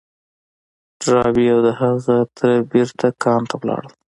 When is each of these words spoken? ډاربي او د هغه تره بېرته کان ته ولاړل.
ډاربي 1.03 1.45
او 1.53 1.59
د 1.67 1.69
هغه 1.81 2.17
تره 2.37 2.55
بېرته 2.71 3.07
کان 3.23 3.41
ته 3.49 3.55
ولاړل. 3.59 3.93